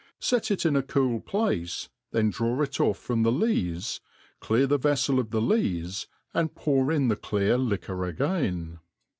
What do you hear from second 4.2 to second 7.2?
clear the veffel of the lees, and pour in the